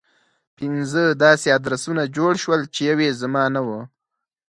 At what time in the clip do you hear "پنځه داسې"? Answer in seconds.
0.57-1.47